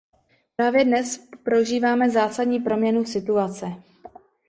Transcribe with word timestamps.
Právě 0.55 0.85
dnes 0.85 1.19
prožíváme 1.43 2.09
zásadní 2.09 2.59
proměnu 2.59 3.05
situace. 3.05 3.65